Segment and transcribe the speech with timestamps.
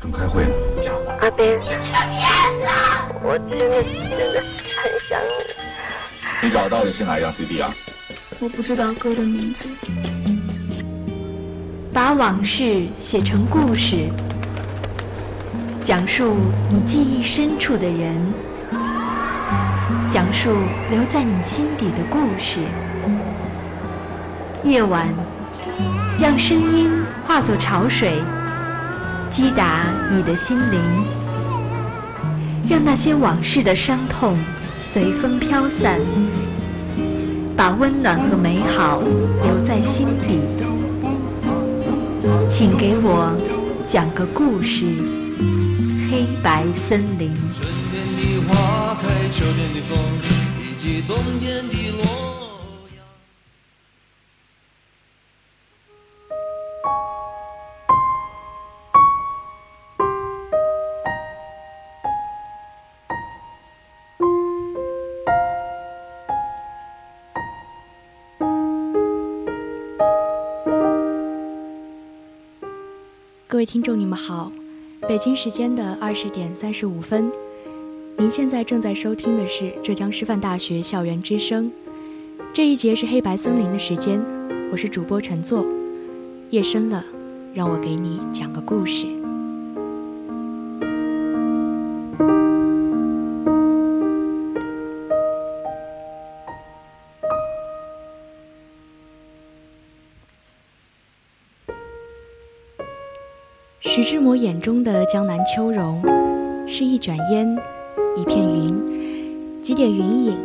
[0.00, 0.50] 正开会呢。
[1.20, 1.58] 阿斌，
[3.22, 4.42] 我真的真的
[4.76, 6.46] 很想你。
[6.46, 7.72] 你找到的是哪张 CD 啊？
[8.40, 9.68] 我不知道歌的名字。
[11.92, 14.08] 把往事写成故事，
[15.84, 16.36] 讲述
[16.68, 18.32] 你记忆深处的人，
[20.10, 20.50] 讲述
[20.90, 22.58] 留在你心底的故事。
[24.64, 25.08] 夜晚，
[26.20, 26.90] 让声音
[27.26, 28.20] 化作潮水，
[29.34, 30.80] 击打你的心灵，
[32.70, 34.38] 让那些往事的伤痛
[34.78, 35.98] 随风飘散，
[37.56, 39.02] 把温暖和美好
[39.42, 40.38] 留在心底。
[42.48, 43.36] 请给我
[43.88, 44.84] 讲个故事，
[46.08, 47.32] 《黑白森林》。
[47.52, 49.98] 春天的花开，秋天的风，
[50.62, 52.23] 以及冬天的洛
[73.64, 74.52] 位听众，你们好，
[75.08, 77.32] 北京时间的二十点三十五分，
[78.18, 81.72] 您现在正在收听的是浙江师范大学校园之声，
[82.52, 84.22] 这一节是黑白森林的时间，
[84.70, 85.64] 我是主播陈作。
[86.50, 87.02] 夜深了，
[87.54, 89.23] 让我给你讲个故事。
[103.86, 106.02] 徐志摩眼中的江南秋容，
[106.66, 107.54] 是一卷烟，
[108.16, 110.38] 一片云，几点云影，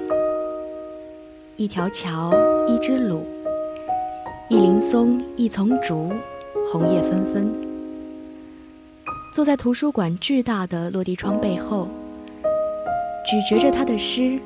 [1.56, 2.34] 一条桥，
[2.68, 3.22] 一只橹，
[4.50, 6.12] 一林松，一丛竹，
[6.70, 7.50] 红叶纷纷。
[9.34, 11.88] 坐在图书馆巨大的落地窗背后，
[13.26, 14.38] 咀嚼着他的诗，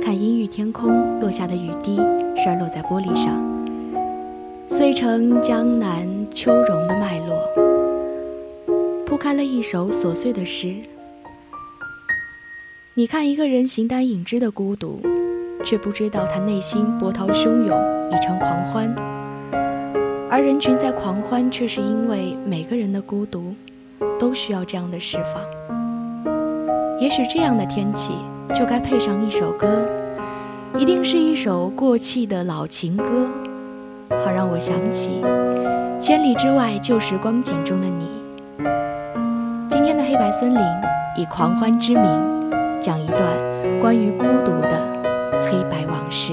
[0.00, 1.96] 看阴郁天空落下的雨滴，
[2.36, 3.44] 摔落在玻璃上，
[4.68, 7.65] 碎成江南秋容的脉络。
[9.16, 10.76] 铺开了一首琐碎的诗。
[12.92, 15.00] 你看一个人形单影只的孤独，
[15.64, 18.94] 却不知道他内心波涛汹涌，已成狂欢。
[20.30, 23.54] 而人群在狂欢，却是因为每个人的孤独，
[24.18, 25.42] 都需要这样的释放。
[27.00, 28.12] 也许这样的天气，
[28.54, 29.88] 就该配上一首歌，
[30.76, 33.26] 一定是一首过气的老情歌，
[34.10, 35.22] 好让我想起
[35.98, 38.25] 千里之外旧时光景中的你。
[39.86, 40.60] 今天的黑白森林
[41.14, 42.50] 以狂欢之名，
[42.82, 43.20] 讲一段
[43.78, 44.82] 关于孤独的
[45.44, 46.32] 黑白往事。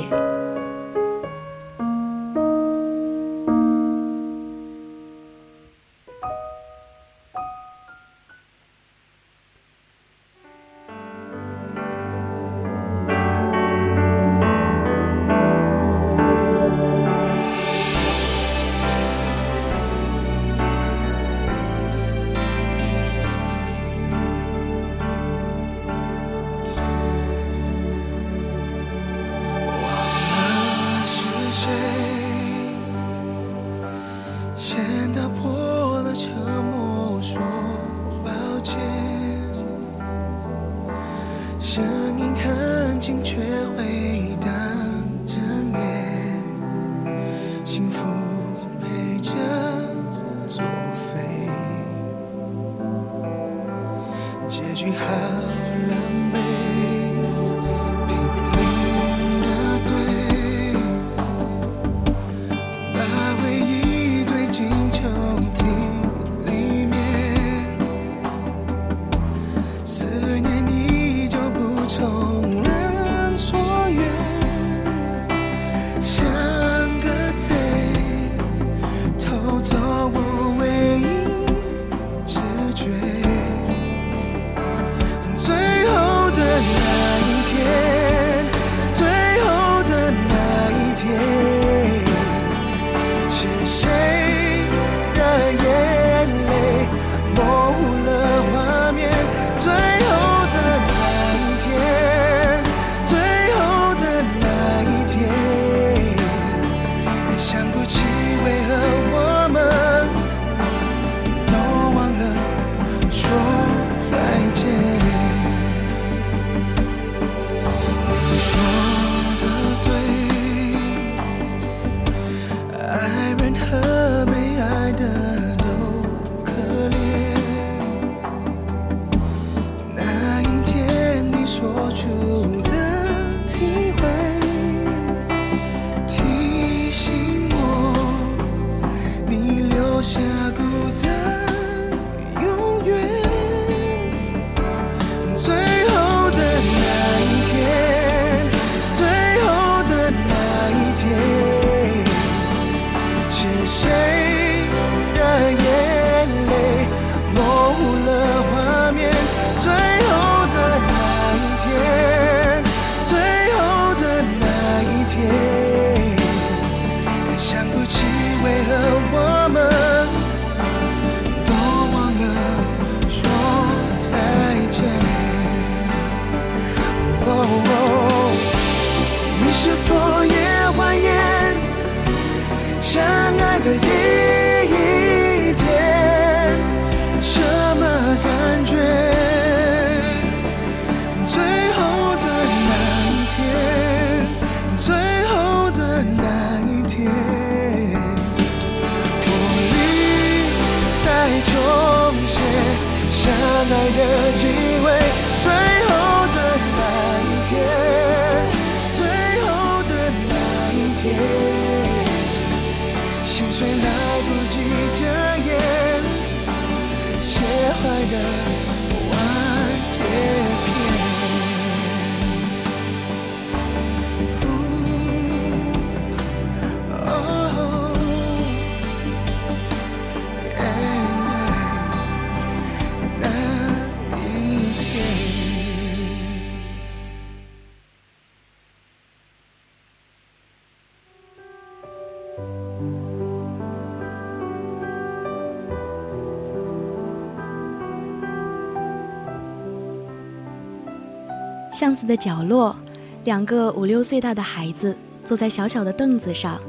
[251.73, 252.75] 巷子的角落，
[253.23, 256.61] 两个五六岁大的孩子坐在小小的凳子上，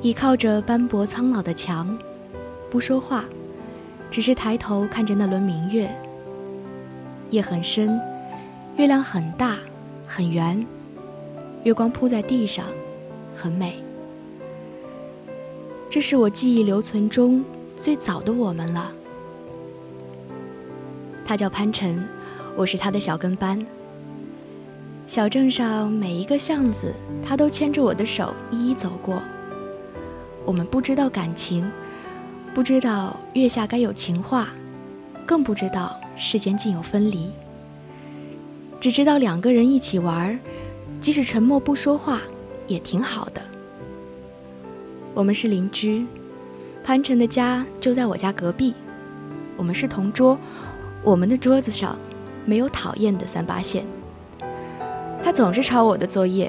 [0.00, 1.98] 倚靠着斑驳苍老的墙，
[2.70, 3.24] 不说话，
[4.08, 5.92] 只是抬头看着那轮明月。
[7.30, 8.00] 夜很深，
[8.76, 9.56] 月亮很大，
[10.06, 10.64] 很圆，
[11.64, 12.66] 月光铺在地上，
[13.34, 13.82] 很美。
[15.90, 17.44] 这是我记忆留存中
[17.76, 18.92] 最早的我们了。
[21.24, 22.08] 他叫潘晨，
[22.54, 23.58] 我是他的小跟班。
[25.06, 26.92] 小镇上每一个巷子，
[27.24, 29.22] 他都牵着我的手一一走过。
[30.44, 31.70] 我们不知道感情，
[32.52, 34.48] 不知道月下该有情话，
[35.24, 37.30] 更不知道世间竟有分离。
[38.80, 40.36] 只知道两个人一起玩，
[41.00, 42.20] 即使沉默不说话，
[42.66, 43.40] 也挺好的。
[45.14, 46.04] 我们是邻居，
[46.82, 48.74] 潘晨的家就在我家隔壁，
[49.56, 50.36] 我们是同桌，
[51.04, 51.96] 我们的桌子上
[52.44, 53.86] 没有讨厌的三八线。
[55.26, 56.48] 他总是抄我的作业，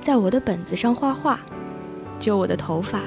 [0.00, 1.40] 在我的本子上画画，
[2.20, 3.00] 揪我的头发，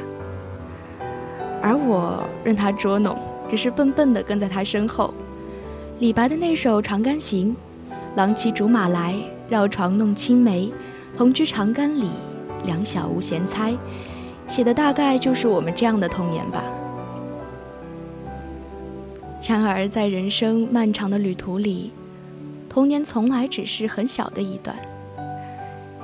[1.62, 3.18] 而我任他捉弄，
[3.50, 5.14] 只是笨笨地跟在他身后。
[6.00, 7.56] 李白的那首《长干行》
[8.18, 9.16] ：“郎骑竹马来，
[9.48, 10.70] 绕床弄青梅。
[11.16, 12.10] 同居长干里，
[12.66, 13.74] 两小无嫌猜。”
[14.48, 16.62] 写的大概就是我们这样的童年吧。
[19.48, 21.94] 然而，在人生漫长的旅途里，
[22.68, 24.76] 童年从来只是很小的一段。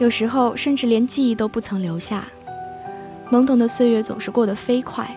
[0.01, 2.27] 有时候甚至连记忆都不曾留下。
[3.29, 5.15] 懵懂的岁月总是过得飞快，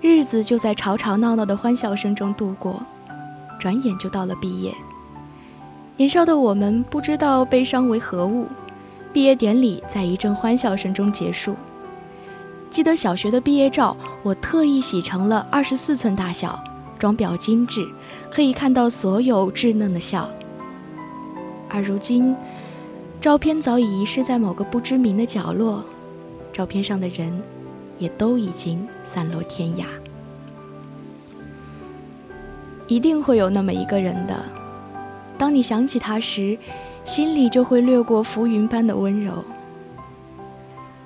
[0.00, 2.82] 日子就在吵吵闹闹的欢笑声中度过，
[3.60, 4.72] 转眼就到了毕业。
[5.98, 8.46] 年少的我们不知道悲伤为何物，
[9.12, 11.54] 毕业典礼在一阵欢笑声中结束。
[12.70, 16.58] 记得小学的毕业照，我特意洗成了二十四寸大小，
[16.98, 17.86] 装裱精致，
[18.30, 20.30] 可以看到所有稚嫩的笑。
[21.68, 22.34] 而如今，
[23.24, 25.82] 照片早已遗失在某个不知名的角落，
[26.52, 27.32] 照片上的人
[27.96, 29.86] 也都已经散落天涯。
[32.86, 34.44] 一定会有那么一个人的，
[35.38, 36.58] 当你想起他时，
[37.02, 39.42] 心里就会掠过浮云般的温柔。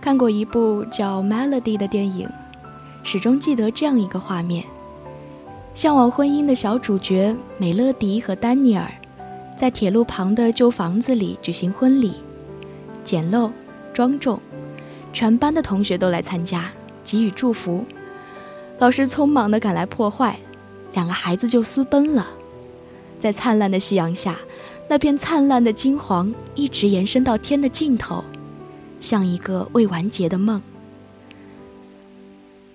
[0.01, 2.29] 看过一部叫《Melody》的电影，
[3.05, 4.65] 始终记得这样一个画面：
[5.73, 8.91] 向往婚姻的小主角美乐迪和丹尼尔。
[9.59, 12.15] 在铁路旁的旧房子里举行婚礼，
[13.03, 13.51] 简陋
[13.93, 14.41] 庄重，
[15.13, 16.71] 全班的同学都来参加，
[17.03, 17.85] 给予祝福。
[18.79, 20.39] 老师匆忙地赶来破坏，
[20.93, 22.29] 两个孩子就私奔了。
[23.19, 24.39] 在灿烂的夕阳下，
[24.89, 28.23] 那片灿烂的金黄一直延伸到天的尽头，
[29.01, 30.63] 像一个未完结的梦。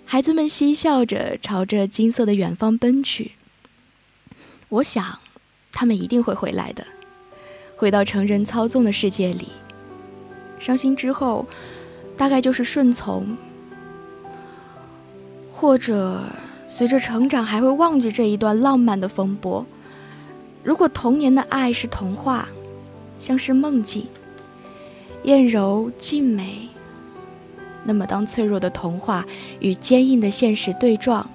[0.03, 3.31] 孩子们嬉笑着朝着金色的远方奔去。
[4.67, 5.22] 我想。
[5.73, 6.85] 他们一定会回来的，
[7.75, 9.49] 回到成人操纵的世界里。
[10.59, 11.45] 伤心之后，
[12.15, 13.35] 大概就是顺从，
[15.51, 16.21] 或者
[16.67, 19.65] 随着成长还会忘记这一段浪漫的风波。
[20.63, 22.47] 如果童年的爱是童话，
[23.19, 24.07] 像是梦境，
[25.23, 26.69] 艳柔静美，
[27.83, 29.25] 那么当脆弱的童话
[29.59, 31.29] 与坚硬的现实对撞，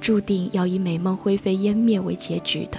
[0.00, 2.78] 注定要以美梦灰飞烟灭为结局的。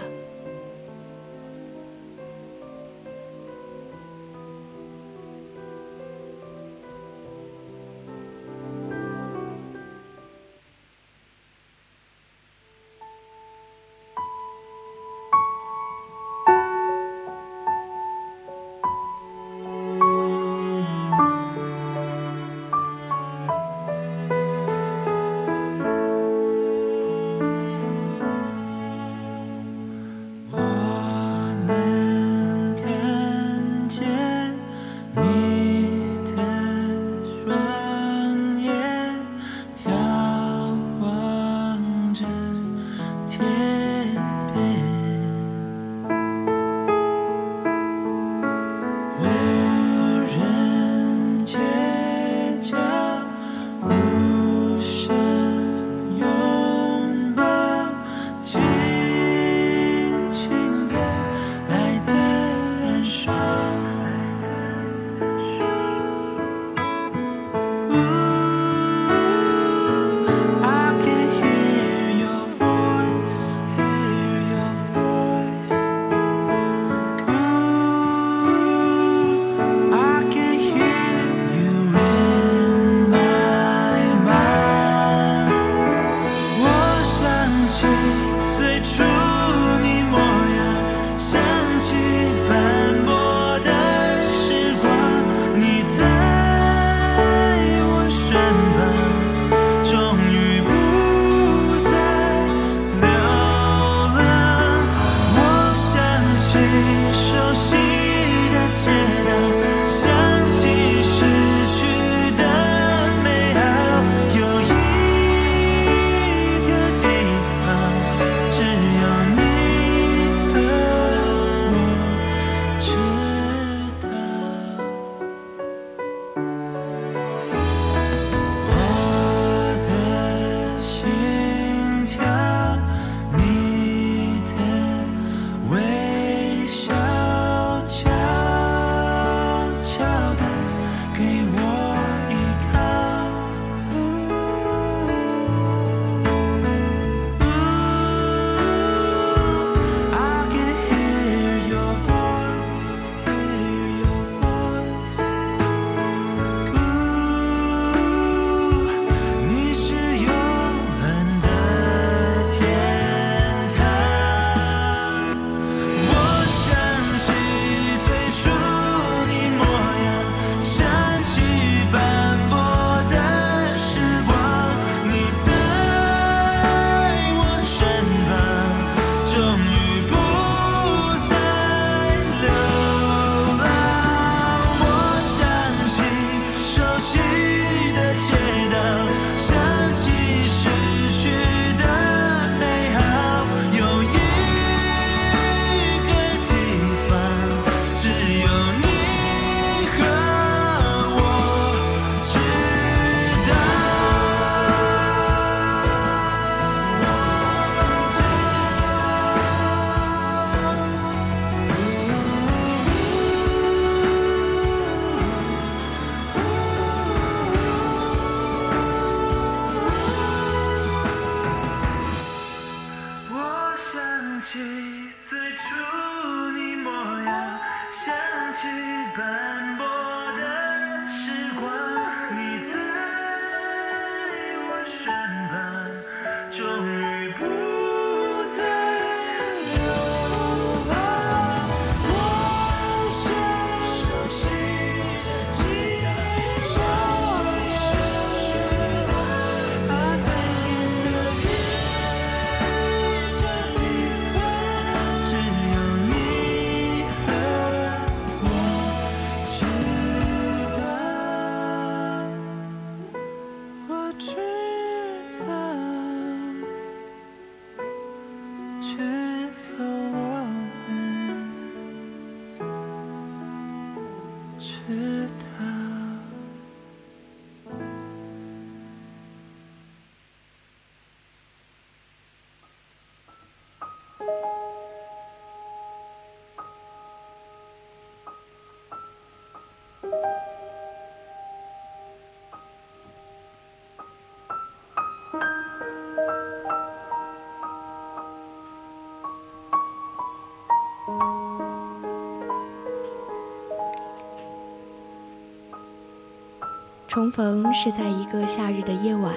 [307.15, 309.33] 重逢是在一个夏日的夜晚，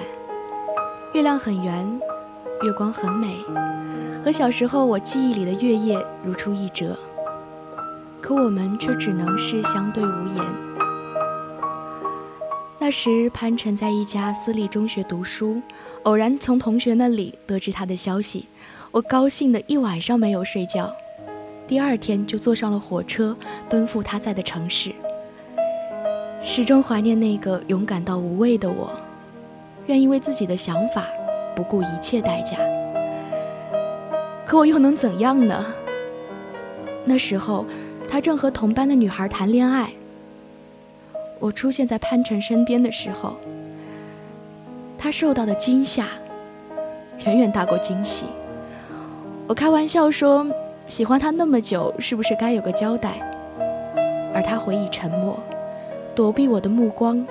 [1.13, 2.01] 月亮很圆，
[2.61, 3.37] 月光很美，
[4.21, 6.99] 和小时候我记忆里的月夜如出一辙。
[8.19, 10.45] 可我们却只能是相对无言。
[12.79, 15.61] 那时，潘晨在一家私立中学读书，
[16.03, 18.47] 偶然从同学那里得知他的消息，
[18.91, 20.93] 我高兴的一晚上没有睡觉。
[21.65, 23.33] 第二天就坐上了火车，
[23.69, 24.93] 奔赴他在的城市。
[26.41, 28.89] 始终怀念那个勇敢到无畏的我，
[29.87, 31.05] 愿意为自己的想法
[31.55, 32.57] 不顾一切代价。
[34.45, 35.65] 可我又能怎样呢？
[37.03, 37.65] 那时候，
[38.07, 39.91] 他正和同班的女孩谈恋爱。
[41.39, 43.35] 我出现在潘晨身边的时候，
[44.97, 46.07] 他受到的惊吓
[47.25, 48.25] 远远大过惊喜。
[49.45, 50.47] 我开玩笑说，
[50.87, 53.19] 喜欢他那么久，是不是该有个交代？
[54.33, 55.37] 而他回以沉默。
[56.19, 57.25] 躲避我的目光，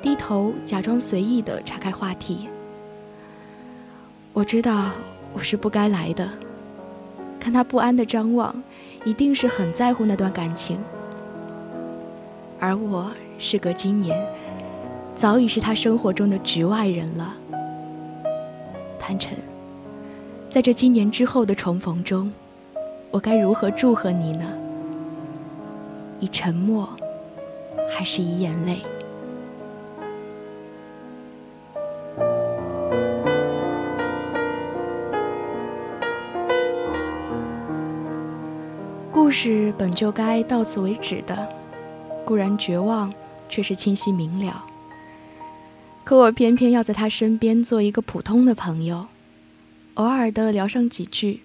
[0.00, 2.48] 低头假装随意的岔开话题。
[4.32, 4.92] 我知道
[5.32, 6.30] 我是不该来的，
[7.40, 8.54] 看他不安的张望，
[9.04, 10.78] 一定是很在乎那段感情。
[12.60, 14.16] 而我事隔今年，
[15.16, 17.34] 早已是他生活中的局外人了。
[19.00, 19.36] 潘晨，
[20.48, 22.32] 在这今年之后的重逢中，
[23.10, 24.46] 我该如何祝贺你呢？
[26.20, 26.88] 以沉默。
[27.90, 28.78] 还是以眼泪。
[39.12, 41.48] 故事本就该到此为止的，
[42.24, 43.12] 固然绝望，
[43.48, 44.64] 却是清晰明了。
[46.02, 49.06] 可我偏偏要在他身边做一个普通的朋友，
[49.94, 51.42] 偶尔的聊上几句，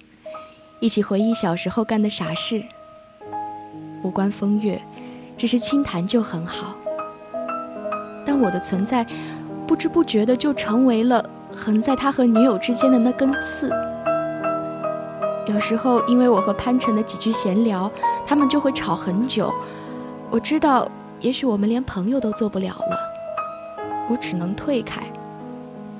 [0.80, 2.64] 一起回忆小时候干的傻事，
[4.02, 4.82] 无关风月。
[5.38, 6.76] 只是轻谈就很好，
[8.26, 9.06] 但我的存在，
[9.68, 13.70] 不知不觉的就成为了横在他和女友之间的那根刺。
[15.48, 17.92] 有时候，因为我和潘晨的几句闲聊，
[18.26, 19.54] 他们就会吵很久。
[20.32, 22.98] 我知道，也许我们连朋友都做不了了，
[24.10, 25.04] 我只能退开，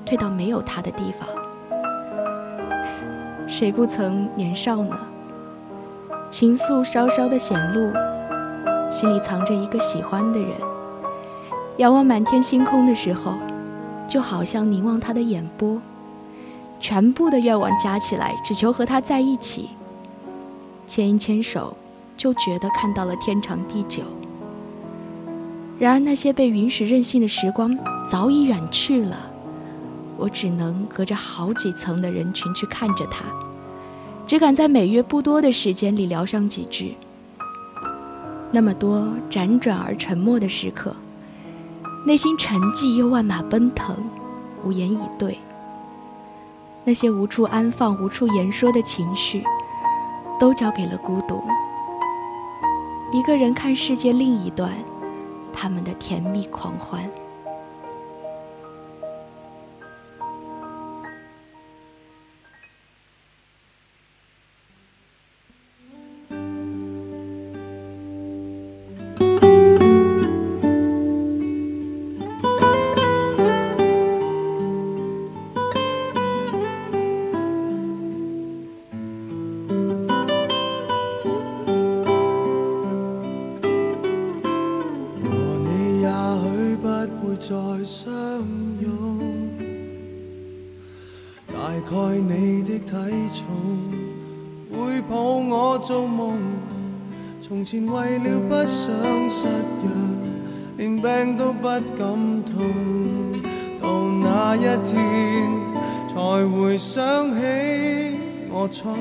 [0.04, 1.28] 退到没有他的地方。
[3.46, 4.98] 谁不曾年少呢？
[6.28, 7.92] 情愫稍稍的显露。
[8.96, 10.52] 心里藏着一个喜欢的人，
[11.76, 13.34] 仰望满天星空的时候，
[14.08, 15.78] 就好像凝望他的眼波，
[16.80, 19.68] 全部的愿望加起来，只求和他在一起。
[20.86, 21.76] 牵一牵手，
[22.16, 24.02] 就觉得看到了天长地久。
[25.78, 29.30] 然而那些被允许任性的时光早已远去了，
[30.16, 33.26] 我只能隔着好几层的人群去看着他，
[34.26, 36.96] 只敢在每月不多的时间里聊上几句。
[38.56, 40.96] 那么多辗转而沉默的时刻，
[42.06, 43.94] 内心沉寂又万马奔腾，
[44.64, 45.38] 无言以对。
[46.82, 49.44] 那些无处安放、无处言说的情绪，
[50.40, 51.44] 都交给了孤独。
[53.12, 54.72] 一个人看世界另一端，
[55.52, 57.04] 他们的甜蜜狂欢。
[91.76, 92.94] 大概你的体
[93.34, 93.44] 重
[94.72, 96.38] 会抱我做梦，
[97.42, 99.46] 从前为了不想失
[99.82, 99.90] 约，
[100.78, 102.56] 连病都不敢痛。
[103.78, 104.96] 到那一天，
[106.08, 107.36] 才回想起
[108.50, 108.94] 我蠢。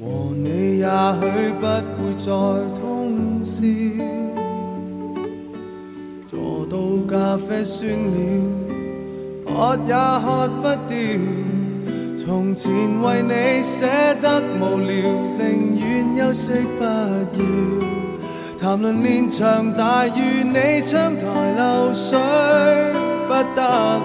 [0.00, 0.86] 和你也
[1.20, 1.66] 许不
[1.98, 2.30] 会再
[2.80, 3.60] 通宵，
[6.26, 8.67] 坐到咖啡酸了，
[9.58, 10.96] 喝也喝不掉。
[12.16, 12.70] 从前
[13.02, 13.84] 为你舍
[14.22, 14.92] 得无聊，
[15.36, 16.88] 宁愿休息不要
[18.60, 21.26] 谈论连场大雨，你窗台
[21.58, 22.16] 漏水
[23.26, 24.00] 不得了。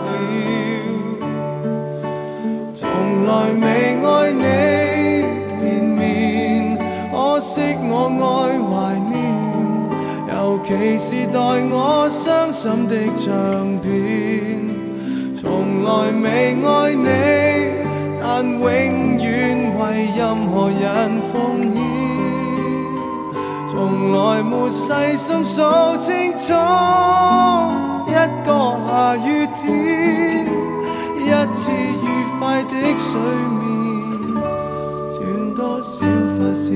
[2.73, 2.81] 从
[3.27, 3.65] 来未
[4.03, 4.43] 爱你
[5.61, 6.75] 连绵，
[7.11, 8.25] 可惜我爱
[8.57, 8.73] 怀
[9.11, 9.13] 念，
[10.33, 11.37] 尤其是待
[11.69, 13.23] 我伤心的唱
[13.79, 14.52] 片。
[15.83, 16.25] 从来未
[16.63, 17.09] 爱你。
[18.21, 18.61] 但永
[19.17, 20.81] 远为任何人
[21.29, 21.33] 奉
[21.73, 21.75] 献。
[23.67, 25.59] 从来没细心数
[25.97, 26.53] 清楚，
[28.07, 28.13] 一
[28.45, 28.49] 个
[28.87, 30.45] 下雨天，
[31.17, 31.21] 一
[31.53, 32.05] 次愉
[32.39, 33.19] 快的睡
[33.59, 33.61] 眠，
[35.19, 35.21] 断
[35.53, 35.91] 多少
[36.39, 36.71] 发线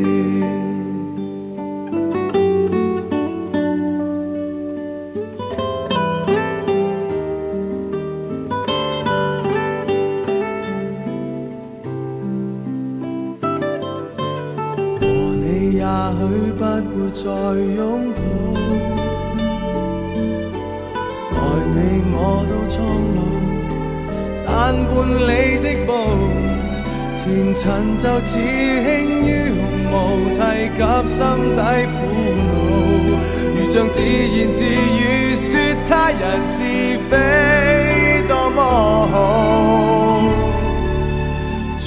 [16.97, 17.07] 线。
[17.13, 17.25] 再
[17.75, 18.19] 拥抱，
[21.31, 21.35] 待
[21.73, 21.77] 你
[22.11, 22.15] 我
[22.49, 22.75] 都苍
[23.15, 23.19] 老，
[24.35, 24.45] 散
[24.87, 24.95] 半
[25.27, 25.29] 里
[25.59, 25.89] 的步，
[27.17, 27.61] 前尘
[27.97, 28.87] 就似轻
[29.25, 29.59] 于鸿
[29.91, 29.95] 毛，
[30.33, 30.39] 提
[30.75, 30.79] 及
[31.09, 31.17] 心
[31.55, 31.59] 底
[31.93, 31.95] 苦
[32.37, 32.41] 恼，
[33.53, 35.49] 如像自言自语说
[35.87, 36.55] 他人是
[37.09, 37.11] 非
[38.27, 38.59] 多么
[39.11, 39.15] 好，
[41.77, 41.85] 从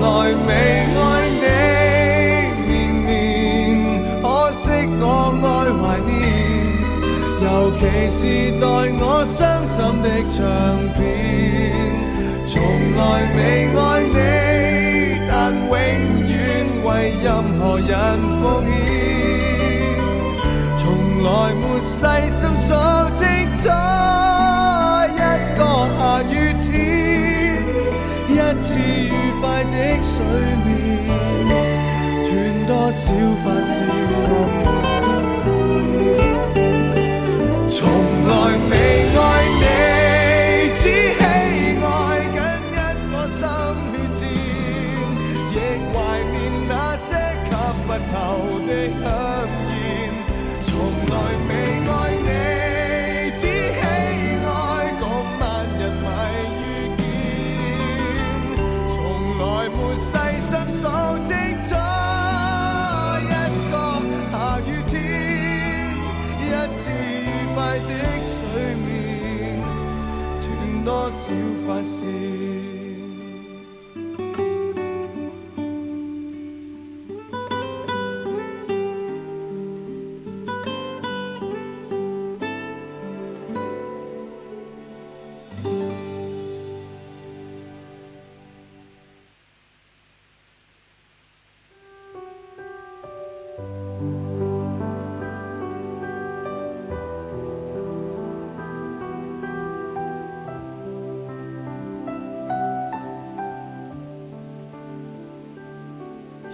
[0.00, 0.04] 来
[0.46, 0.48] 未
[8.10, 8.20] 是
[8.60, 8.66] 待
[9.00, 9.02] 我
[9.36, 10.38] 伤心的唱
[10.94, 10.98] 片，
[12.46, 12.52] 从
[12.96, 13.00] 来
[13.34, 13.38] 未
[13.74, 13.80] 爱
[14.14, 14.16] 你，
[15.28, 15.32] 但
[15.66, 15.72] 永
[16.28, 16.32] 远
[16.84, 16.88] 为
[17.22, 17.26] 任
[17.58, 17.92] 何人
[18.40, 18.72] 奉献，
[20.78, 20.82] 从
[21.22, 21.92] 来没细
[22.30, 22.68] 心数
[23.18, 23.22] 清
[23.62, 23.64] 楚
[25.10, 25.18] 一
[25.56, 25.60] 个
[25.98, 26.68] 下雨天，
[28.28, 28.30] 一
[28.62, 30.12] 次愉快的睡
[30.64, 30.66] 眠，
[32.24, 32.30] 断
[32.66, 33.02] 多少
[37.76, 37.88] 从
[38.28, 38.76] 来未
[39.18, 39.43] 爱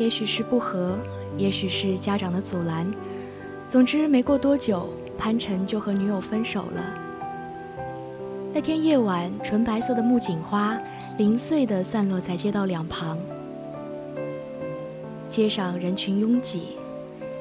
[0.00, 0.96] 也许是不和，
[1.36, 2.90] 也许是家长的阻拦，
[3.68, 6.82] 总之没过多久，潘晨就和女友分手了。
[8.54, 10.80] 那天夜晚，纯白色的木槿花
[11.18, 13.18] 零碎地散落在街道两旁，
[15.28, 16.78] 街上人群拥挤，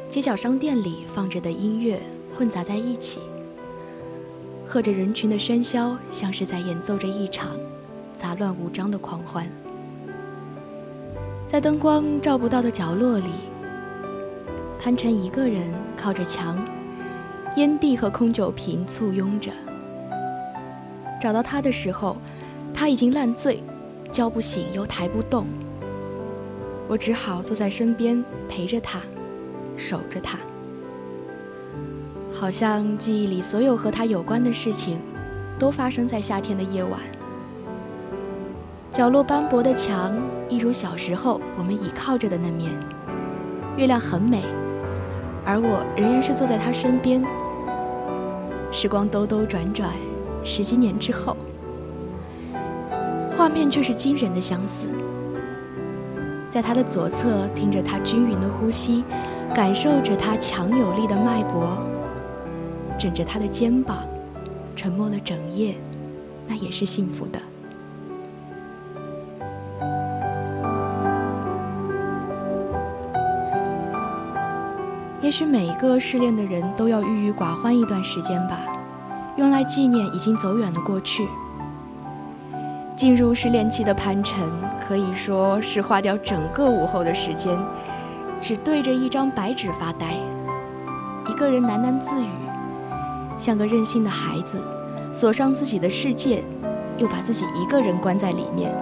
[0.10, 2.02] 街角商店里放着的音乐
[2.36, 3.22] 混杂在一起，
[4.68, 7.52] 和着人群的喧嚣，像是在演奏着一场
[8.18, 9.50] 杂乱无章的狂欢。
[11.50, 13.32] 在灯光照不到的角落里，
[14.78, 16.64] 潘晨一个人靠着墙，
[17.56, 19.50] 烟蒂和空酒瓶簇拥着。
[21.20, 22.18] 找到他的时候，
[22.72, 23.64] 他已经烂醉，
[24.12, 25.48] 叫不醒又抬不动。
[26.88, 29.02] 我只好坐在身边陪着他，
[29.76, 30.38] 守着他。
[32.32, 35.00] 好像记忆里所有和他有关的事情，
[35.58, 37.00] 都发生在夏天的夜晚。
[38.92, 40.16] 角落斑驳的墙，
[40.50, 42.72] 一如小时候我们倚靠着的那面。
[43.78, 44.44] 月亮很美，
[45.46, 47.24] 而我仍然是坐在他身边。
[48.72, 49.92] 时光兜兜转转，
[50.44, 51.38] 十几年之后，
[53.32, 54.88] 画面却是惊人的相似。
[56.50, 59.04] 在他的左侧，听着他均匀的呼吸，
[59.54, 61.78] 感受着他强有力的脉搏，
[62.98, 64.00] 枕着他的肩膀，
[64.76, 65.76] 沉默了整夜，
[66.48, 67.40] 那也是幸福的。
[75.30, 78.62] 也许每一个失恋的人都要郁郁寡欢一段时间吧，
[79.38, 81.28] 用来纪念已经走远的过去。
[82.98, 84.50] 进入失恋期的潘晨
[84.82, 87.56] 可以说是花掉整个午后的时间，
[88.42, 90.16] 只对着一张白纸发呆，
[91.28, 92.30] 一个人喃喃自语，
[93.38, 94.60] 像个任性的孩子，
[95.12, 96.44] 锁上自己的世界，
[96.98, 98.74] 又把自己一个人关在里面，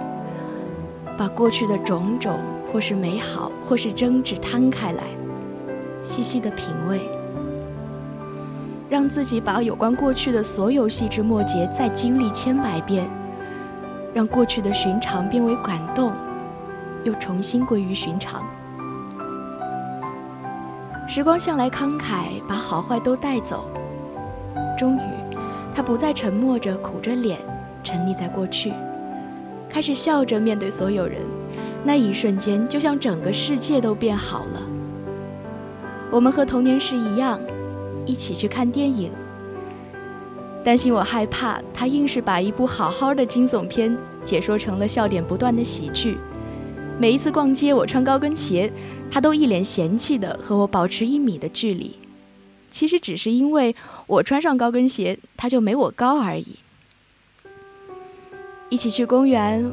[1.18, 2.40] 把过去的种种，
[2.72, 5.02] 或是美好，或是争执摊开来。
[6.08, 7.06] 细细的品味，
[8.88, 13.06] 让自己把有关过去的所有细枝末节再经历千百遍，
[14.14, 16.14] 让过去的寻常变为感动，
[17.04, 18.42] 又重新归于寻常。
[21.06, 23.68] 时光向来慷慨，把好坏都带走。
[24.78, 25.00] 终于，
[25.74, 27.38] 他不再沉默着、苦着脸，
[27.84, 28.72] 沉溺在过去，
[29.68, 31.20] 开始笑着面对所有人。
[31.84, 34.77] 那一瞬间，就像整个世界都变好了。
[36.10, 37.38] 我们和童年时一样，
[38.06, 39.10] 一起去看电影。
[40.64, 46.18] 担心我害怕，他硬是把一部好好的惊悚片解说成了笑点不断的喜剧。
[46.98, 48.72] 每一次逛街，我穿高跟鞋，
[49.10, 51.96] 他都一脸嫌弃的和我保持一米的距离。
[52.70, 53.74] 其实只是因为
[54.06, 56.56] 我穿上高跟鞋，他就没我高而已。
[58.68, 59.70] 一起去公园，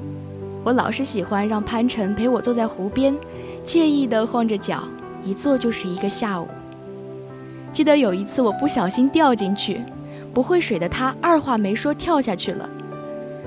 [0.64, 3.16] 我老是喜欢让潘晨陪我坐在湖边，
[3.66, 4.88] 惬意的晃着脚，
[5.26, 6.48] 一坐就是一个下午。
[7.74, 9.82] 记得有一次我不小心掉进去。
[10.34, 12.70] 不会水的他二话没说跳下去了，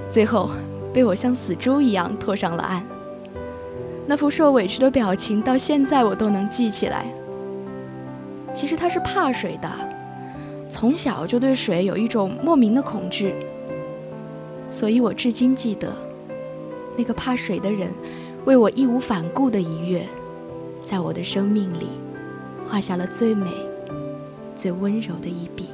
[0.09, 0.49] 最后
[0.91, 2.83] 被我像死猪一样拖上了岸。
[4.07, 7.05] 那副受委屈的表情到现在我都能记起来。
[8.55, 9.71] 其实他是怕水的，
[10.71, 13.35] 从小就对水有一种莫名的恐惧，
[14.71, 15.95] 所以我至今记得，
[16.97, 17.91] 那个怕水的人
[18.47, 20.07] 为我义无反顾的一跃，
[20.89, 21.87] 在我的生命里
[22.67, 23.47] 画下了最美、
[24.57, 25.68] 最温柔的一笔。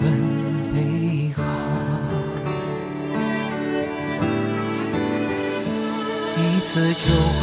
[0.00, 0.08] 准
[0.72, 1.38] 备好。
[6.36, 7.42] 一次就好，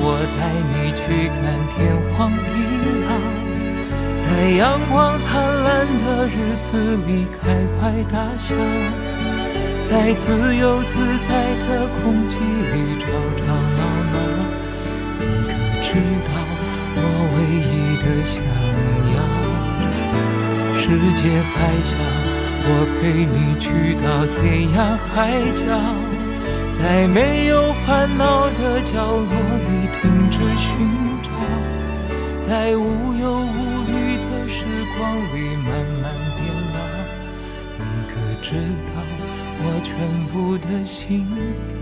[0.00, 0.40] 我带
[0.72, 1.76] 你去看天
[2.10, 2.50] 荒地
[3.04, 3.10] 老。
[4.24, 7.40] 在阳光灿烂的日子里开
[7.76, 8.56] 怀大笑，
[9.84, 11.28] 在自由自在
[11.60, 13.04] 的空气里吵
[13.36, 13.44] 吵
[13.76, 13.80] 闹
[14.12, 14.16] 闹。
[15.20, 15.52] 你可
[15.82, 15.88] 知
[16.24, 16.32] 道
[16.96, 16.98] 我
[17.36, 18.40] 唯一的想
[19.12, 19.14] 要？
[20.80, 21.22] 世界
[21.62, 21.94] 还小，
[22.66, 25.14] 我陪你去到天涯海
[25.54, 25.62] 角，
[26.74, 29.32] 在没有烦恼的角落
[29.68, 30.66] 里停止寻
[31.22, 31.30] 找，
[32.44, 33.54] 在无忧无
[33.86, 34.58] 虑的时。
[34.98, 35.68] 光里慢
[36.02, 36.04] 慢
[36.36, 36.44] 变
[36.74, 36.76] 老，
[37.78, 38.46] 你可知
[38.92, 38.92] 道
[39.58, 39.90] 我全
[40.26, 41.26] 部的心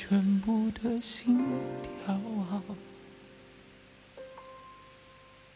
[0.00, 1.44] 全部的心
[2.06, 2.20] 跳，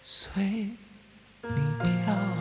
[0.03, 0.43] 随
[1.43, 2.32] 你跳。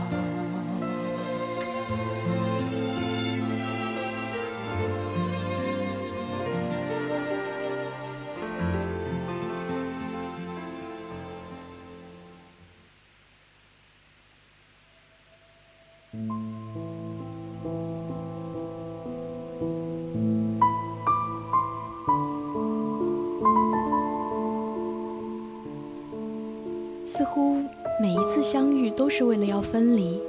[28.92, 30.20] 都是为了要分离，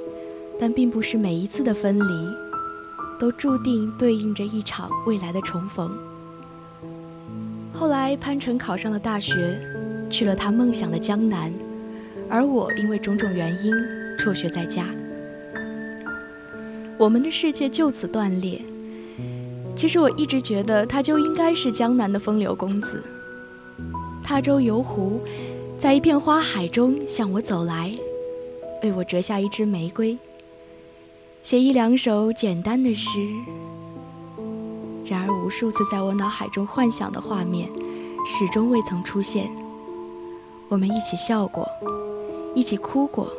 [0.59, 2.29] 但并不是每一次的分离
[3.19, 5.91] 都注定对应着一场未来的重逢。
[7.71, 9.59] 后来，潘晨考上了大学，
[10.09, 11.51] 去了他梦想的江南，
[12.29, 13.73] 而我因为种种原因
[14.17, 14.85] 辍学在家。
[16.97, 18.61] 我们的世界就此断裂。
[19.75, 23.03] 其实我一直觉得他就应该是江南的风流公子，
[24.23, 25.19] 踏舟游湖。
[25.79, 27.91] 在一片花海中向我走来，
[28.83, 30.17] 为我折下一支玫瑰，
[31.41, 33.09] 写一两首简单的诗。
[35.05, 37.69] 然而，无数次在我脑海中幻想的画面，
[38.25, 39.49] 始终未曾出现。
[40.67, 41.65] 我们一起笑过，
[42.53, 43.31] 一起哭过，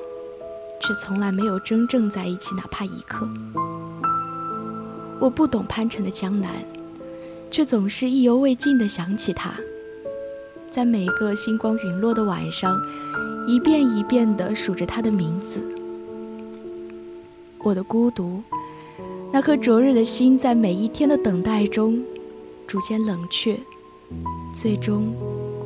[0.81, 3.29] 却从来没有真正在一起，哪怕一刻。
[5.21, 6.53] 我不懂潘城的江南，
[7.51, 9.53] 却总是意犹未尽地想起他。
[10.71, 12.75] 在每一个星光陨落的晚上，
[13.47, 15.61] 一遍一遍地数着他的名字。
[17.63, 18.43] 我的孤独，
[19.33, 22.03] 那颗灼热的心，在每一天的等待中，
[22.67, 23.59] 逐渐冷却，
[24.53, 25.15] 最终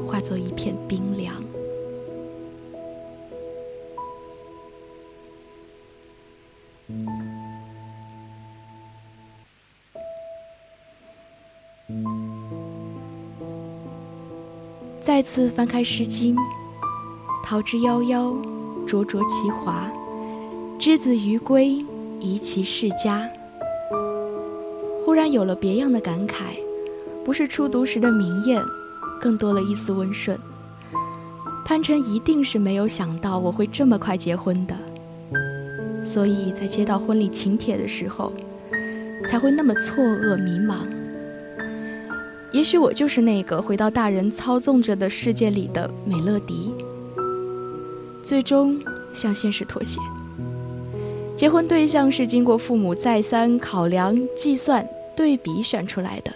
[0.07, 1.35] 化作一片冰凉。
[15.01, 16.37] 再次翻开《诗经》，
[17.49, 18.37] 桃之夭夭，
[18.87, 19.91] 灼灼其华。
[20.79, 21.83] 之子于归，
[22.21, 23.27] 宜其室家。
[25.03, 26.59] 忽然有了别样的感慨，
[27.25, 28.63] 不是初读时的明艳，
[29.19, 30.39] 更多了一丝温顺。
[31.65, 34.77] 潘晨一定是没有想到我会这么快结婚的，
[36.05, 38.31] 所以在接到婚礼请帖的时候，
[39.27, 40.87] 才会那么错愕迷茫。
[42.53, 46.75] 也许我就是那个回到大人操纵着的世界里的美乐迪，
[48.29, 48.79] 最终
[49.11, 49.99] 向现实妥协。
[51.35, 54.87] 结婚对象是经过父母再三考量、计算、
[55.17, 56.31] 对比选出来的，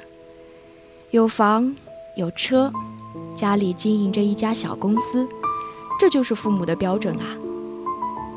[1.10, 1.76] 有房
[2.16, 2.72] 有车，
[3.34, 5.28] 家里经营着一家小公司，
[6.00, 7.36] 这就是父母的标准啊。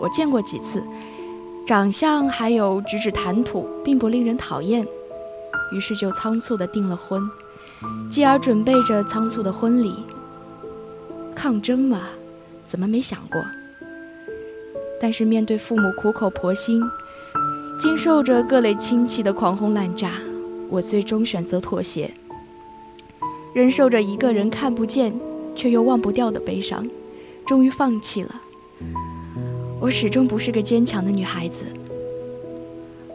[0.02, 0.84] 我见过几次，
[1.66, 4.86] 长相还有举止谈吐并不令人讨厌，
[5.72, 7.26] 于是就仓促地订了婚。
[8.10, 9.96] 继而准备着仓促的婚礼。
[11.34, 12.02] 抗争嘛，
[12.66, 13.44] 怎么没想过？
[15.00, 16.82] 但是面对父母苦口婆心，
[17.80, 20.14] 经受着各类亲戚的狂轰滥炸，
[20.70, 22.12] 我最终选择妥协，
[23.54, 25.14] 忍受着一个人看不见
[25.56, 26.90] 却又忘不掉的悲伤，
[27.46, 28.42] 终于放弃了。
[29.80, 31.66] 我始终不是个坚强的女孩子。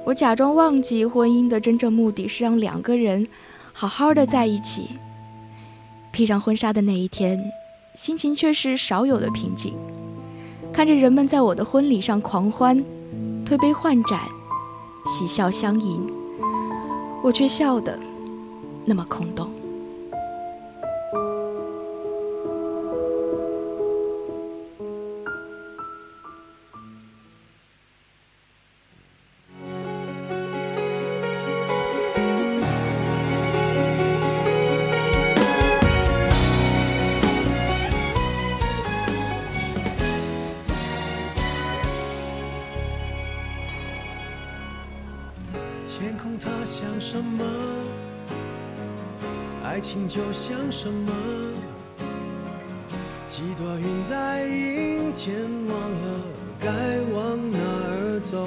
[0.05, 3.27] 我假装忘记婚姻的真正目的是让两个人。
[3.73, 4.89] 好好的在一起，
[6.11, 7.41] 披上婚纱的那一天，
[7.95, 9.75] 心情却是少有的平静。
[10.73, 12.83] 看着人们在我的婚礼上狂欢、
[13.45, 14.21] 推杯换盏、
[15.05, 16.09] 喜笑相迎，
[17.23, 17.99] 我却笑得
[18.87, 19.51] 那么空洞。
[47.01, 47.43] 什么？
[49.65, 51.11] 爱情就像什么，
[53.27, 55.35] 几朵云在阴天
[55.67, 56.21] 忘了
[56.61, 56.69] 该
[57.15, 58.47] 往哪儿走，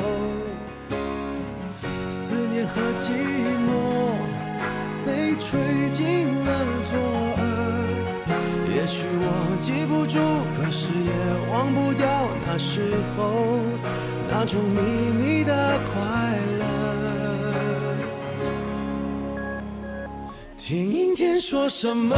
[2.12, 3.10] 思念和寂
[3.66, 3.72] 寞
[5.04, 6.50] 被吹进了
[6.84, 6.94] 左
[7.42, 7.42] 耳，
[8.76, 10.20] 也许我记不住，
[10.56, 11.12] 可是也
[11.52, 12.06] 忘不掉
[12.46, 12.82] 那时
[13.18, 13.24] 候
[14.30, 14.78] 那种迷
[15.18, 16.53] 你的快乐。
[20.66, 22.16] 听阴天说什么，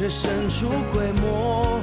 [0.00, 1.78] 却神出鬼没。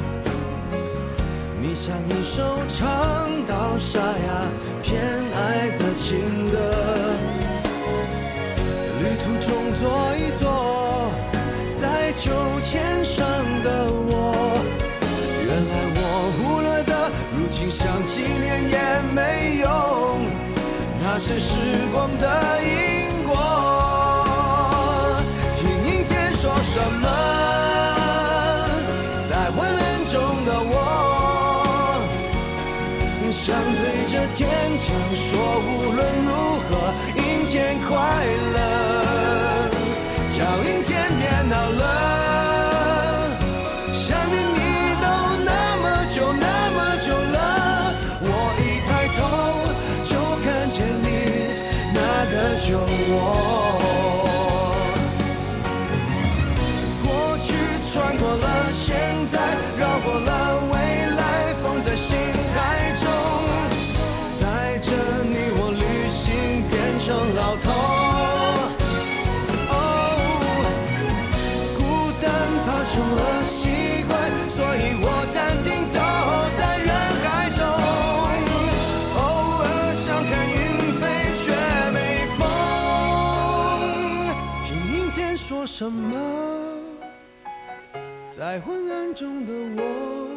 [1.61, 4.49] 你像一首唱到沙哑
[4.81, 4.99] 偏
[5.35, 6.57] 爱的情歌，
[8.99, 11.11] 旅途中坐一坐，
[11.79, 13.23] 在秋千上
[13.61, 14.33] 的我，
[15.45, 16.01] 原来我
[16.39, 18.79] 忽略的，如今想纪念也
[19.13, 19.69] 没用，
[21.03, 21.53] 那是时
[21.93, 22.25] 光的
[22.63, 23.37] 因果。
[25.55, 27.07] 听阴天说什么，
[34.37, 34.85] 对着天讲
[35.15, 36.29] 说，无论如
[36.69, 37.95] 何，阴天快
[38.53, 38.57] 乐，
[85.77, 86.17] 什么？
[88.27, 90.27] 在昏暗中的我，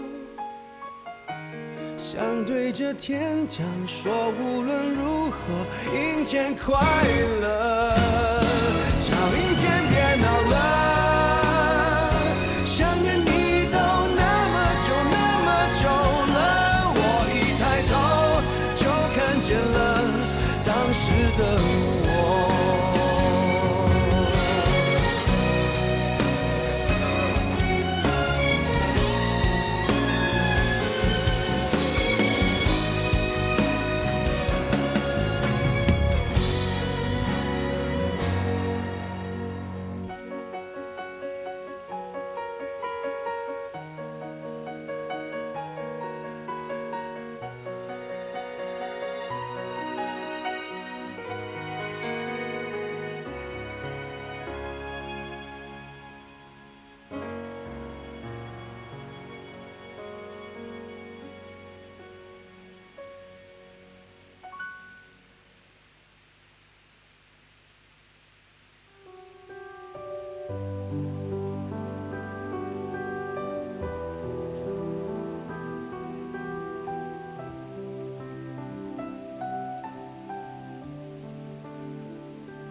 [1.97, 5.39] 想对着天讲说，无论如何，
[5.97, 6.79] 阴天快
[7.41, 7.97] 乐，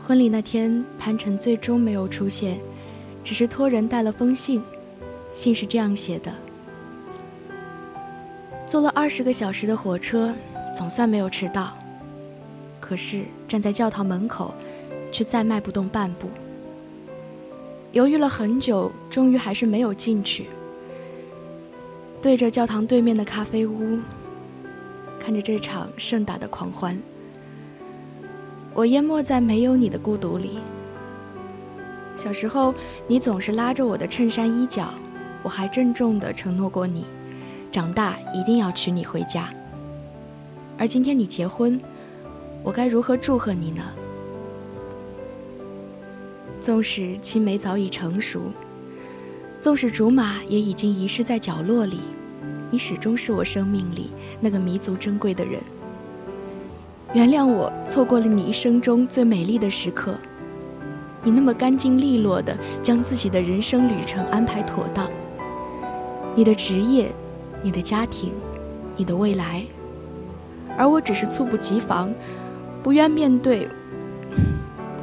[0.10, 2.60] 婚礼那天，潘晨最终没有出现，
[3.24, 4.60] 只是托人带了封信。
[5.32, 6.34] 信是这样写的：
[8.66, 10.34] 坐了二十个小时的火车，
[10.76, 11.78] 总算没有迟到。
[12.80, 14.52] 可是站在教堂门口，
[15.12, 16.28] 却再迈不动半步。
[17.92, 20.48] 犹豫了很久，终于还是没有进去。
[22.20, 24.00] 对着教堂对面的咖啡屋，
[25.20, 27.00] 看着这场盛大的狂欢。
[28.74, 30.60] 我淹没在没有你的孤独里。
[32.16, 32.74] 小时候，
[33.08, 34.94] 你总是拉着我的衬衫衣角，
[35.42, 37.06] 我还郑重地承诺过你，
[37.72, 39.50] 长大一定要娶你回家。
[40.78, 41.80] 而今天你结婚，
[42.64, 43.84] 我该如何祝贺你呢？
[46.60, 48.42] 纵使青梅早已成熟，
[49.62, 52.00] 纵使竹马也已经遗失在角落里，
[52.70, 54.12] 你始终是我生命里
[54.42, 55.62] 那个弥足珍贵的人。
[57.12, 60.16] 原谅我错过了你一生中最美丽的时刻。
[61.24, 65.10] 你那么干净利落地将自己的人生旅程安排妥当，
[66.36, 67.12] 你的职业、
[67.64, 68.32] 你的家庭、
[68.96, 69.66] 你的未来，
[70.78, 72.14] 而我只是猝不及防，
[72.84, 73.68] 不愿面对，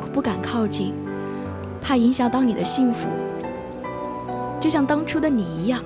[0.00, 0.94] 我不敢靠近，
[1.82, 3.08] 怕影响到你的幸福，
[4.60, 5.82] 就像当初的你一样。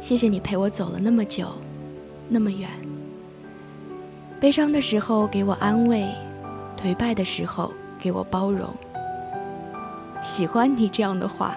[0.00, 1.46] 谢谢你陪我走了那么久，
[2.28, 2.68] 那么远。
[4.44, 6.06] 悲伤的时候给我安慰，
[6.76, 8.68] 颓败的时候给我包容。
[10.20, 11.56] 喜欢你这样的话，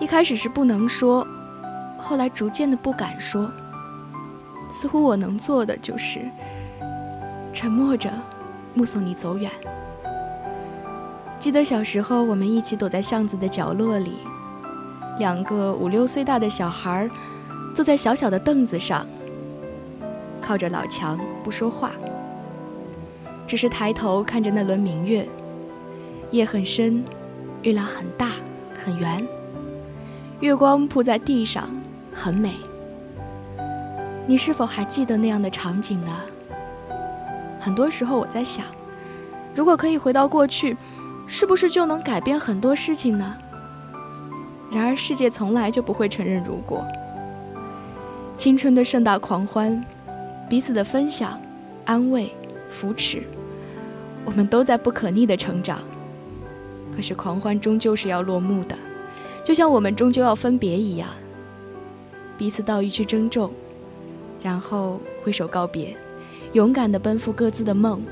[0.00, 1.24] 一开始是不能说，
[1.96, 3.48] 后来逐渐的不敢说。
[4.72, 6.28] 似乎我能做的就是
[7.52, 8.10] 沉默着，
[8.74, 9.48] 目送你走远。
[11.38, 14.18] 记得小时候，我们一起躲在巷子的角落里，
[15.20, 17.08] 两个五六岁大的小孩
[17.72, 19.06] 坐在小小的凳子上，
[20.40, 21.92] 靠着老墙不说话，
[23.46, 25.28] 只是抬头看着那轮明月。
[26.30, 27.04] 夜很深，
[27.62, 28.28] 月亮很大
[28.82, 29.22] 很圆，
[30.40, 31.68] 月光铺在地上，
[32.12, 32.54] 很美。
[34.26, 36.10] 你是否还记得那样的场景呢？
[37.60, 38.64] 很多时候我在想，
[39.54, 40.76] 如果可以回到过去，
[41.26, 43.36] 是不是就能改变很多事情呢？
[44.70, 46.86] 然而世界从来就不会承认如果。
[48.38, 49.84] 青春的盛大狂欢，
[50.52, 51.40] 彼此的分享、
[51.86, 52.30] 安慰、
[52.68, 53.22] 扶持，
[54.22, 55.82] 我们都在不可逆的成长。
[56.94, 58.76] 可是狂欢终究是要落幕的，
[59.46, 61.08] 就像我们终究要分别一样。
[62.36, 63.50] 彼此道一句珍重，
[64.42, 65.96] 然后挥手告别，
[66.52, 68.04] 勇敢地奔赴各自的梦。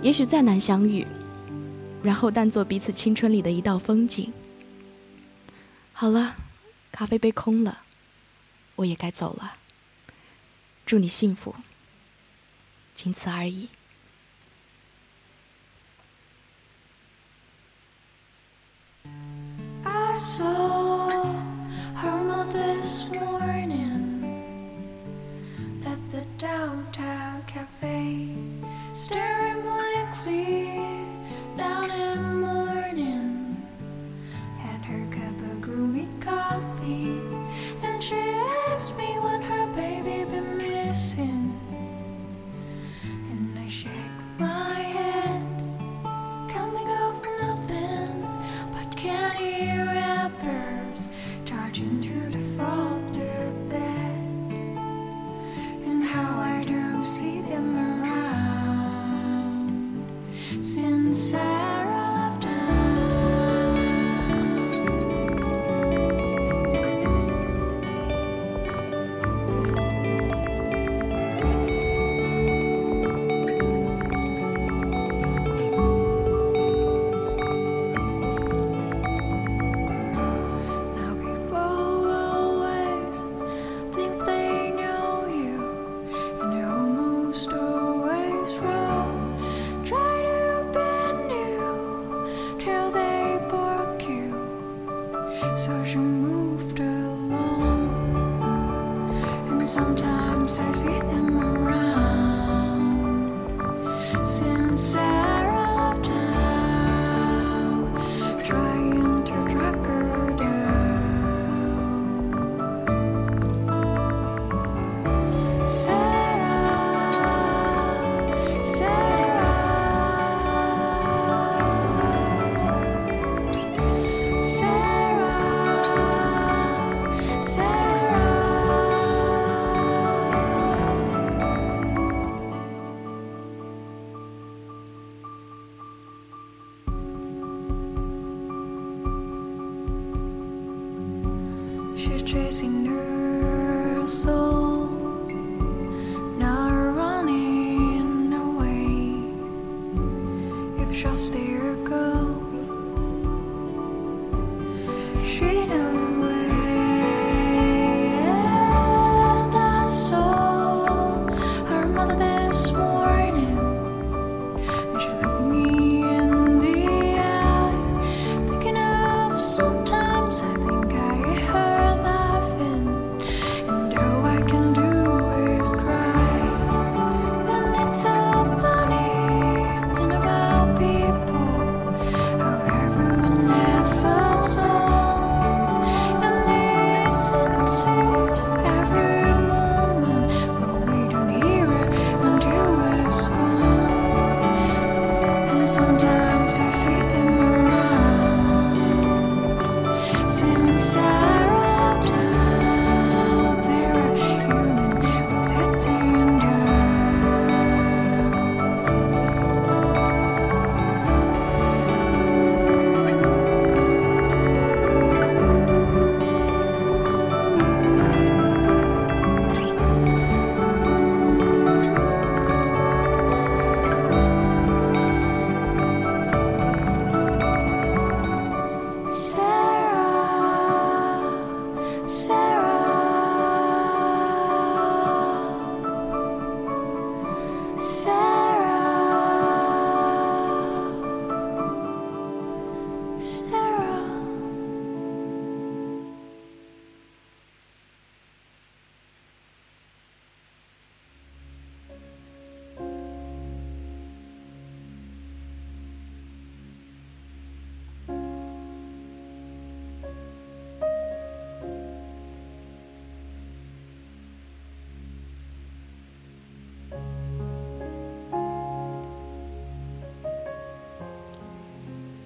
[0.00, 1.06] 也许再难相遇，
[2.02, 4.32] 然后当做彼此青春里的一道风景。
[5.92, 6.36] 好了，
[6.90, 7.80] 咖啡杯空了。
[8.76, 9.56] 我也该走了。
[10.86, 11.54] 祝你幸福
[12.94, 13.68] 仅此而已。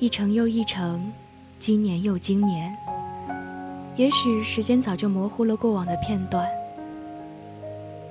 [0.00, 1.12] 一程又一程，
[1.58, 2.72] 今年又今年。
[3.96, 6.46] 也许时间早就模糊了过往的片段。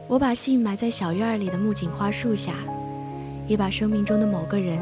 [0.06, 2.56] 我把信埋在小院里的木槿花树下，
[3.48, 4.78] 也把生命中的某个人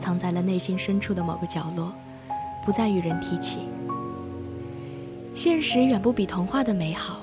[0.00, 1.92] 藏在了内心深处的某个角落，
[2.66, 3.60] 不再与人提起。
[5.32, 7.20] 现实远不比童话的美好。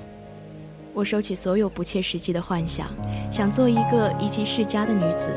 [0.93, 2.88] 我收起所有不切实际的幻想，
[3.29, 5.29] 想做一个一骑世家的女子。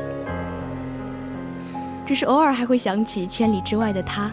[2.09, 4.31] 只是偶尔还会想起千里之外的他。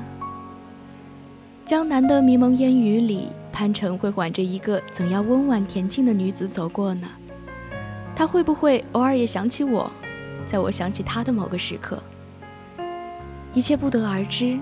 [1.67, 7.07] 江南的迷蒙烟雨里，潘城会挽着一个怎样温婉恬静的女子走过呢？
[8.15, 9.93] 他会不会偶尔也想起我，
[10.47, 12.03] 在我想起他的某个时刻？
[13.53, 14.59] 一切不得而知，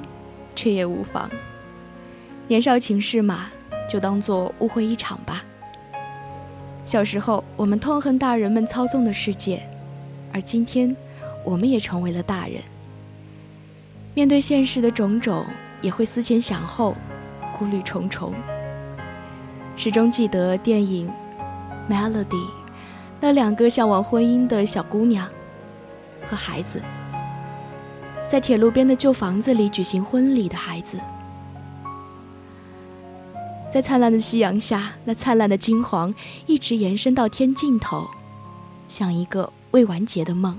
[0.57, 1.31] 却也无妨。
[2.49, 3.47] 年少情事嘛，
[3.89, 5.45] 就当做误会一场吧。
[6.85, 9.62] 小时候，我们痛恨大人们操纵的世界，
[10.33, 10.97] 而今天，
[11.45, 12.61] 我们也成为了大人。
[14.15, 15.45] 面对现实的种种。
[15.83, 16.97] 也会思前想后，
[17.59, 18.33] 顾虑重重。
[19.77, 21.12] 始终记得电影
[21.93, 22.25] 《Melody》，
[23.21, 25.29] 那两个向往婚姻的小姑娘
[26.27, 26.81] 和孩子，
[28.27, 30.99] 在铁路边的旧房子里举行婚礼的孩子，
[33.71, 36.15] 在灿烂的夕阳下，那灿烂的金黄
[36.47, 38.09] 一直延伸到天尽头，
[38.89, 40.59] 像一个未完结的梦。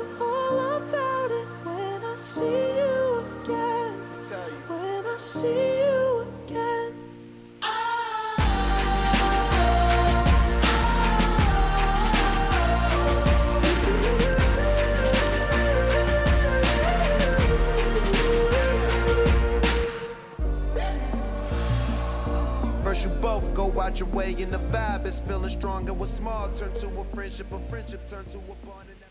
[25.27, 28.87] feeling strong and was small turn to a friendship, a friendship turn to a bond
[28.89, 29.09] and that-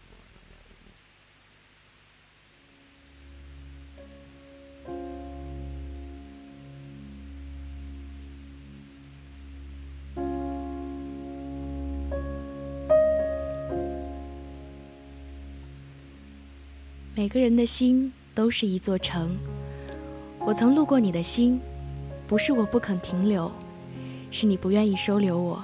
[17.15, 19.37] 每个人的心都是一座城。
[20.39, 21.61] 我曾路过你的心，
[22.27, 23.53] 不是我不肯停留，
[24.31, 25.63] 是你不愿意收留我。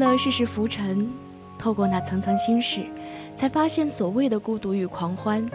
[0.00, 1.08] 了世事浮沉，
[1.58, 2.86] 透过那层层心事，
[3.36, 5.46] 才发现所谓的孤独与狂欢，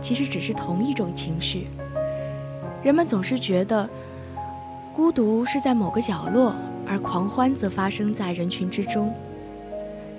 [0.00, 1.66] 其实只是同一种情绪。
[2.82, 3.88] 人们总是觉得，
[4.94, 6.54] 孤独是在某个角落，
[6.86, 9.12] 而狂欢则发生在人群之中。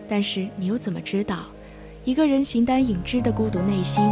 [0.10, 1.40] 但是你又怎么知道？
[2.04, 4.04] 一个人形单影只的孤独内心，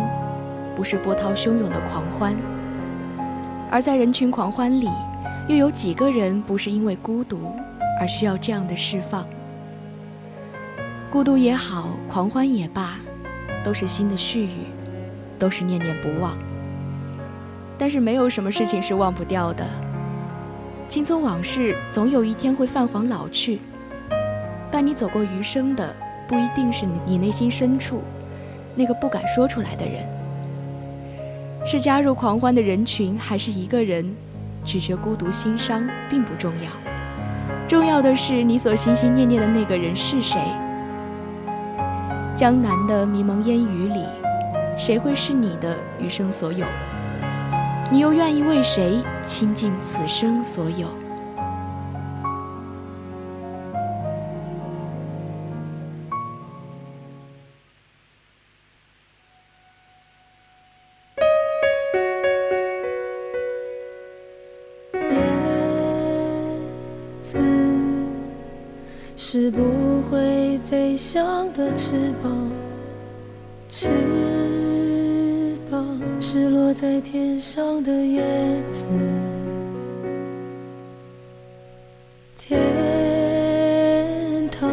[0.77, 2.33] 不是波涛汹涌的狂欢；
[3.69, 4.89] 而在人群狂欢里，
[5.49, 7.37] 又有几个人不是因为孤独
[7.99, 9.25] 而需要这样的释放？
[11.12, 12.97] 孤独也好，狂欢也罢，
[13.66, 14.68] 都是心的絮语，
[15.38, 16.38] 都是念念不忘。
[17.78, 19.68] 但是没有什么事情是忘不掉的，
[20.88, 23.59] 青葱往事总有一天会泛黄老去，
[24.72, 25.93] 伴你走过余生的。
[26.30, 28.01] 不一定是你内心深处
[28.74, 30.07] 那个不敢说出来的人，
[31.66, 34.16] 是加入狂欢的人群，还是一个人
[34.64, 36.72] 咀嚼孤独心伤，并不重要。
[37.68, 40.39] 重要的是你所心心念念的那个人是谁。
[42.34, 44.05] 江南的迷蒙烟雨里，
[44.77, 46.65] 谁会是你的余生所有？
[47.91, 50.88] 你又愿意为谁倾尽此生所有？
[71.62, 71.93] 的翅
[72.24, 72.49] 膀，
[73.70, 73.89] 翅
[75.70, 78.24] 膀是落在天上的叶
[78.68, 78.84] 子。
[82.36, 82.59] 天
[84.49, 84.72] 堂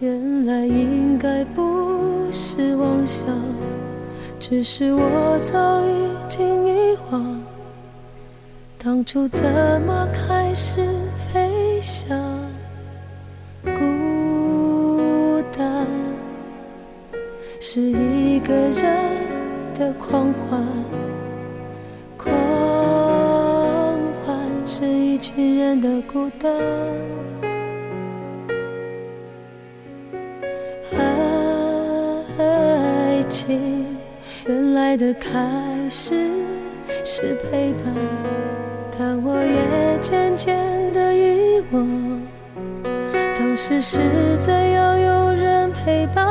[0.00, 3.26] 原来应该不是妄想，
[4.40, 7.38] 只是我早已经遗忘，
[8.82, 9.44] 当初怎
[9.86, 12.43] 么开始飞翔？
[17.74, 18.70] 是一个人
[19.76, 20.64] 的狂欢，
[22.16, 22.32] 狂
[24.24, 26.52] 欢是一群人的孤单。
[32.38, 33.84] 爱情
[34.46, 35.28] 原来的开
[35.90, 36.14] 始
[37.04, 37.92] 是陪伴，
[38.96, 40.56] 但我也渐渐
[40.92, 42.22] 的遗忘。
[43.36, 43.98] 当时是
[44.36, 46.24] 怎样有人陪伴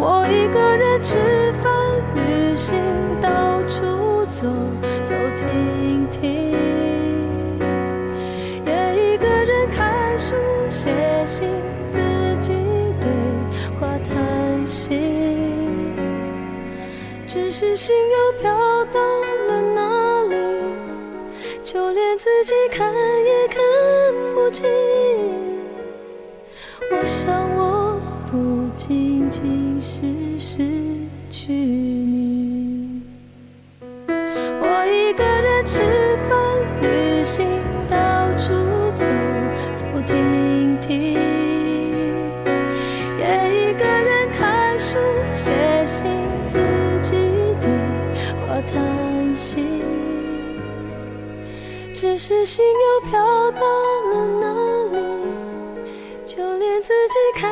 [0.00, 1.18] 我一个人吃
[1.60, 1.72] 饭、
[2.14, 2.78] 旅行、
[3.20, 4.46] 到处走
[5.02, 6.52] 走停停，
[8.64, 10.36] 也一个人看书、
[10.68, 10.94] 写
[11.26, 11.48] 信，
[11.88, 11.98] 自
[12.40, 12.52] 己
[13.00, 13.10] 对
[13.80, 15.00] 话谈心。
[17.26, 19.00] 只是心又飘到
[19.48, 20.36] 了哪里，
[21.60, 23.60] 就连自己看也看
[24.36, 24.87] 不清。
[52.28, 53.18] 是心又飘
[53.52, 54.52] 到了哪
[54.92, 54.98] 里？
[56.26, 57.50] 就连自己看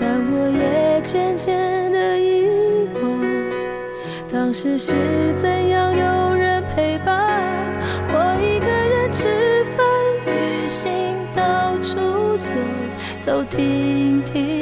[0.00, 3.20] 但我也渐渐的遗忘。
[4.32, 4.94] 当时是
[5.36, 7.62] 怎样有人陪伴
[8.08, 9.86] 我一个人吃饭、
[10.24, 10.90] 旅行，
[11.34, 12.56] 到处走
[13.20, 14.60] 走停停，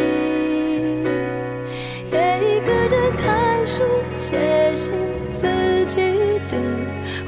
[2.11, 3.85] 也一个人看书、
[4.17, 4.95] 写信，
[5.35, 6.59] 自己对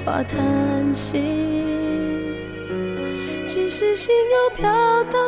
[0.05, 1.49] 话谈心。
[3.47, 4.73] 只是心又飘
[5.05, 5.19] 到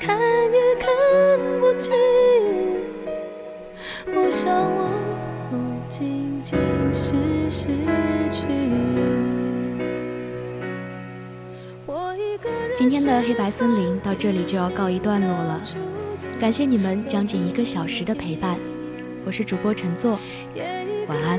[0.00, 0.88] 看也看
[1.60, 1.92] 不清。
[4.06, 4.88] 我想，我
[5.50, 5.56] 不
[5.90, 6.58] 仅仅
[6.90, 7.14] 是
[7.50, 7.66] 失
[8.30, 9.78] 去你。
[11.84, 15.60] 我一个人今天的黑白森林到这里就要告一段落了，
[16.40, 18.58] 感谢你们将近一个小时的陪伴，
[19.26, 20.18] 我是主播陈作，
[21.08, 21.38] 晚安。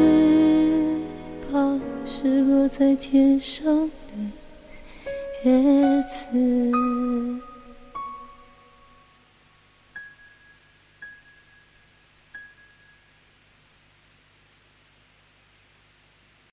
[2.61, 4.13] 飘在天上的
[5.43, 7.50] 叶子。